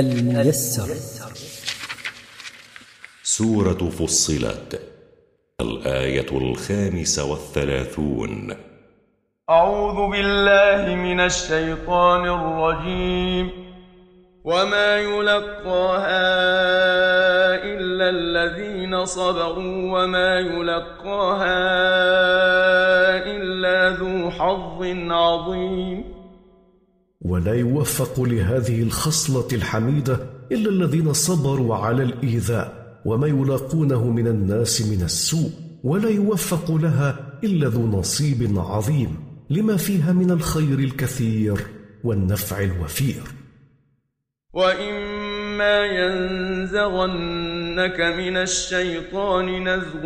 الميسر. 0.00 0.94
سورة 3.22 3.90
فصلت 3.90 4.82
الآية 5.60 6.26
الخامسة 6.32 7.24
والثلاثون. 7.24 8.56
أعوذ 9.50 10.10
بالله 10.10 10.94
من 10.94 11.20
الشيطان 11.20 12.28
الرجيم. 12.28 13.64
وما 14.44 14.98
يلقاها 14.98 16.34
إلا 17.64 18.10
الذين 18.10 19.04
صبروا 19.04 20.02
وما 20.02 20.40
يلقاها 20.40 21.56
إلا 23.26 23.96
ذو 23.96 24.30
حظ 24.30 24.82
عظيم. 25.10 26.23
ولا 27.24 27.54
يوفق 27.54 28.20
لهذه 28.20 28.82
الخصلة 28.82 29.48
الحميدة 29.52 30.18
إلا 30.52 30.70
الذين 30.70 31.12
صبروا 31.12 31.76
على 31.76 32.02
الإيذاء 32.02 32.84
وما 33.04 33.26
يلاقونه 33.26 34.10
من 34.10 34.26
الناس 34.26 34.82
من 34.82 35.02
السوء 35.02 35.50
ولا 35.84 36.08
يوفق 36.08 36.70
لها 36.70 37.38
إلا 37.44 37.68
ذو 37.68 37.86
نصيب 37.86 38.58
عظيم 38.58 39.16
لما 39.50 39.76
فيها 39.76 40.12
من 40.12 40.30
الخير 40.30 40.78
الكثير 40.78 41.58
والنفع 42.04 42.60
الوفير. 42.60 43.22
وإما 44.52 45.84
ينزغنك 45.84 48.00
من 48.00 48.36
الشيطان 48.36 49.68
نزغ 49.68 50.02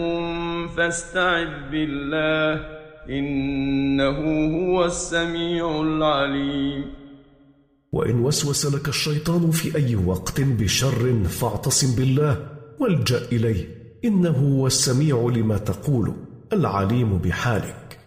فاستعذ 0.77 1.71
بالله 1.71 2.79
إنه 3.09 4.19
هو 4.57 4.85
السميع 4.85 5.81
العليم 5.81 6.99
وإن 7.93 8.21
وسوس 8.21 8.75
لك 8.75 8.89
الشيطان 8.89 9.51
في 9.51 9.77
أي 9.77 9.97
وقت 9.97 10.41
بشر 10.41 11.25
فاعتصم 11.25 11.97
بالله 11.97 12.49
والجأ 12.81 13.19
إليه. 13.33 13.79
إنه 14.05 14.31
هو 14.31 14.67
السميع 14.67 15.31
لما 15.35 15.59
تقول 15.59 16.13
العليم 16.53 17.19
بحالك. 17.19 17.99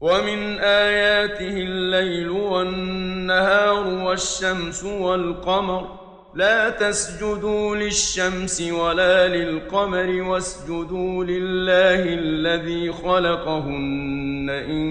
ومن 0.00 0.58
آياته 0.58 1.56
الليل 1.56 2.28
والنهار 2.28 3.86
والشمس 3.86 4.84
والقمر 4.84 5.99
لا 6.34 6.70
تسجدوا 6.70 7.76
للشمس 7.76 8.60
ولا 8.60 9.28
للقمر 9.28 10.22
واسجدوا 10.22 11.24
لله 11.24 12.02
الذي 12.04 12.92
خلقهن 12.92 14.50
إن 14.50 14.84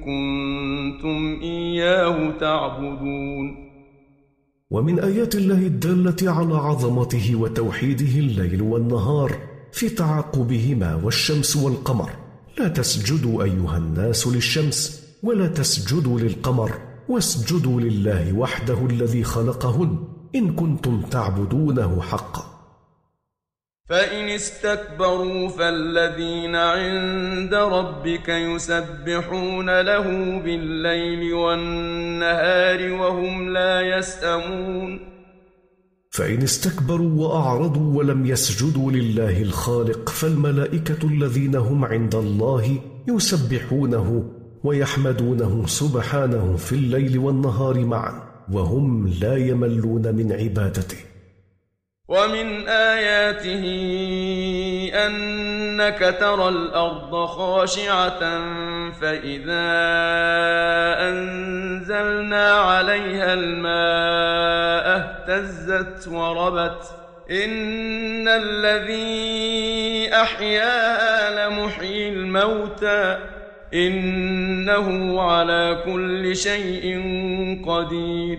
كنتم 0.00 1.40
إياه 1.42 2.30
تعبدون. 2.40 3.66
ومن 4.70 4.98
آيات 5.00 5.34
الله 5.34 5.58
الدالة 5.58 6.30
على 6.32 6.54
عظمته 6.54 7.36
وتوحيده 7.36 8.18
الليل 8.18 8.62
والنهار 8.62 9.32
في 9.72 9.88
تعاقبهما 9.88 10.94
والشمس 11.04 11.56
والقمر. 11.56 12.10
لا 12.58 12.68
تسجدوا 12.68 13.42
أيها 13.42 13.76
الناس 13.78 14.26
للشمس 14.26 15.06
ولا 15.22 15.46
تسجدوا 15.46 16.20
للقمر 16.20 16.72
واسجدوا 17.08 17.80
لله 17.80 18.32
وحده 18.32 18.86
الذي 18.86 19.24
خلقهن. 19.24 20.15
إن 20.34 20.54
كنتم 20.54 21.02
تعبدونه 21.02 22.02
حقا 22.02 22.56
فإن 23.88 24.28
استكبروا 24.28 25.48
فالذين 25.48 26.56
عند 26.56 27.54
ربك 27.54 28.28
يسبحون 28.28 29.80
له 29.80 30.02
بالليل 30.40 31.34
والنهار 31.34 32.92
وهم 32.92 33.48
لا 33.48 33.80
يسأمون. 33.80 35.00
فإن 36.10 36.42
استكبروا 36.42 37.28
وأعرضوا 37.28 37.98
ولم 37.98 38.26
يسجدوا 38.26 38.92
لله 38.92 39.42
الخالق 39.42 40.08
فالملائكة 40.08 41.08
الذين 41.08 41.56
هم 41.56 41.84
عند 41.84 42.14
الله 42.14 42.78
يسبحونه 43.08 44.30
ويحمدونه 44.64 45.66
سبحانه 45.66 46.56
في 46.56 46.72
الليل 46.72 47.18
والنهار 47.18 47.84
معا. 47.84 48.25
وهم 48.52 49.08
لا 49.20 49.36
يملون 49.36 50.14
من 50.14 50.32
عبادته. 50.32 50.98
ومن 52.08 52.68
آياته 52.68 53.64
أنك 55.06 56.16
ترى 56.20 56.48
الأرض 56.48 57.26
خاشعة 57.26 58.20
فإذا 58.90 59.66
أنزلنا 61.08 62.50
عليها 62.50 63.34
الماء 63.34 64.96
اهتزت 64.96 66.08
وربت. 66.08 66.82
إن 67.30 68.28
الذي 68.28 70.14
أحياها 70.14 71.48
لمحيي 71.48 72.08
الموتى. 72.08 73.18
إنه 73.76 75.20
على 75.20 75.82
كل 75.84 76.36
شيء 76.36 76.84
قدير. 77.66 78.38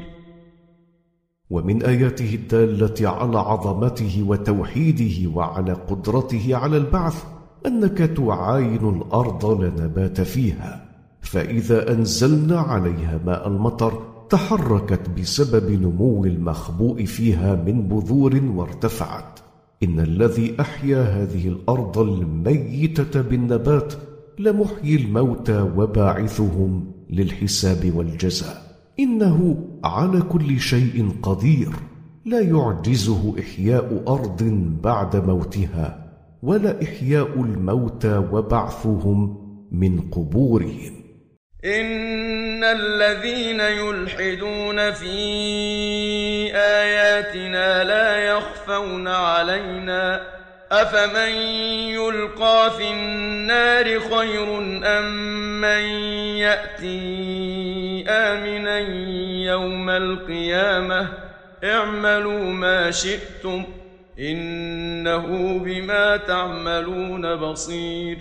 ومن 1.49 1.83
آياته 1.83 2.35
الدالة 2.35 3.09
على 3.09 3.39
عظمته 3.39 4.23
وتوحيده 4.27 5.31
وعلى 5.35 5.73
قدرته 5.73 6.55
على 6.55 6.77
البعث 6.77 7.23
أنك 7.65 7.97
تعاين 7.97 8.89
الأرض 8.89 9.61
لا 9.61 9.69
نبات 9.69 10.21
فيها 10.21 10.85
فإذا 11.21 11.91
أنزلنا 11.91 12.59
عليها 12.59 13.19
ماء 13.25 13.47
المطر 13.47 14.03
تحركت 14.29 15.09
بسبب 15.09 15.71
نمو 15.71 16.25
المخبوء 16.25 17.05
فيها 17.05 17.55
من 17.55 17.87
بذور 17.87 18.41
وارتفعت. 18.55 19.39
إن 19.83 19.99
الذي 19.99 20.55
أحيا 20.59 21.01
هذه 21.01 21.47
الأرض 21.47 21.99
الميتة 21.99 23.21
بالنبات 23.21 23.93
لمحيي 24.39 24.95
الموتى 24.95 25.61
وباعثهم 25.61 26.91
للحساب 27.09 27.91
والجزاء. 27.95 28.61
إنه 28.99 29.67
على 29.83 30.21
كل 30.21 30.59
شيء 30.59 31.11
قدير. 31.23 31.69
لا 32.25 32.39
يعجزه 32.39 33.35
إحياء 33.39 34.03
أرض 34.07 34.43
بعد 34.83 35.15
موتها 35.15 36.13
ولا 36.43 36.83
إحياء 36.83 37.27
الموتى 37.27 38.17
وبعثهم 38.17 39.37
من 39.71 40.01
قبورهم. 40.01 40.93
إن 41.65 42.63
الذين 42.63 43.59
يلحدون 43.59 44.91
في 44.91 45.15
آياتنا 46.55 47.83
لا 47.83 48.17
يخفون 48.17 49.07
علينا 49.07 50.21
أفمن 50.71 51.31
يلقى 51.95 52.71
في 52.77 52.91
النار 52.91 53.99
خير 53.99 54.57
أم 54.83 55.61
من 55.61 55.83
يأتي 56.43 58.05
آمنا 58.09 58.79
يوم 59.51 59.89
القيامة 59.89 61.09
اعملوا 61.63 62.43
ما 62.43 62.91
شئتم 62.91 63.63
إنه 64.19 65.59
بما 65.59 66.17
تعملون 66.17 67.35
بصير 67.35 68.17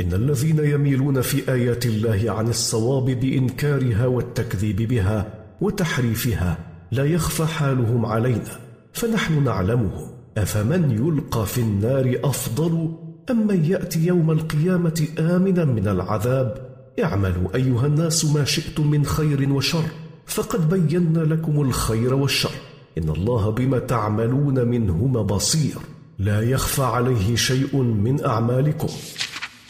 إن 0.00 0.12
الذين 0.12 0.58
يميلون 0.58 1.20
في 1.20 1.52
آيات 1.52 1.86
الله 1.86 2.24
عن 2.28 2.48
الصواب 2.48 3.04
بإنكارها 3.04 4.06
والتكذيب 4.06 4.76
بها 4.76 5.26
وتحريفها 5.60 6.58
لا 6.92 7.04
يخفى 7.04 7.46
حالهم 7.46 8.06
علينا 8.06 8.60
فنحن 8.92 9.44
نعلمهم 9.44 10.23
أفمن 10.38 10.90
يلقى 10.90 11.46
في 11.46 11.60
النار 11.60 12.20
أفضل 12.24 12.96
أم 13.30 13.46
من 13.46 13.64
يأتي 13.64 14.06
يوم 14.06 14.30
القيامة 14.30 15.06
آمنا 15.18 15.64
من 15.64 15.88
العذاب؟ 15.88 16.74
اعملوا 17.02 17.54
أيها 17.54 17.86
الناس 17.86 18.24
ما 18.24 18.44
شئتم 18.44 18.90
من 18.90 19.06
خير 19.06 19.52
وشر 19.52 19.84
فقد 20.26 20.68
بينا 20.68 21.18
لكم 21.18 21.60
الخير 21.60 22.14
والشر. 22.14 22.50
إن 22.98 23.08
الله 23.08 23.50
بما 23.50 23.78
تعملون 23.78 24.68
منهما 24.68 25.22
بصير. 25.22 25.78
لا 26.18 26.40
يخفى 26.42 26.82
عليه 26.82 27.36
شيء 27.36 27.76
من 27.76 28.24
أعمالكم. 28.24 28.88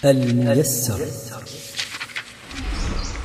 الميسر. 0.05 1.01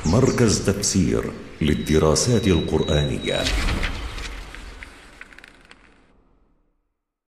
مركز 0.06 0.64
تفسير 0.66 1.24
للدراسات 1.62 2.46
القرآنية. 2.46 3.38